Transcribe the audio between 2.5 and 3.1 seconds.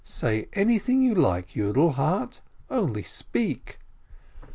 only